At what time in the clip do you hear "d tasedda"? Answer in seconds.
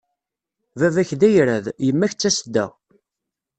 2.15-2.65